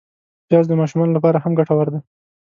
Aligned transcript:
پیاز 0.47 0.65
د 0.69 0.73
ماشومانو 0.81 1.13
له 1.15 1.19
پاره 1.23 1.39
هم 1.43 1.53
ګټور 1.59 1.87
دی 1.93 1.99